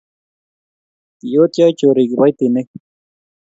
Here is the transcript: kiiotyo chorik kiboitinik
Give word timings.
kiiotyo 1.19 1.65
chorik 1.77 2.09
kiboitinik 2.09 2.67